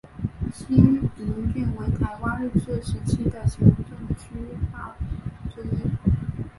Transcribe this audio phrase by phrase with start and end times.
[0.51, 1.09] 新营
[1.53, 4.33] 郡为台湾日治时期的行政区
[4.73, 4.95] 划
[5.53, 5.77] 之一。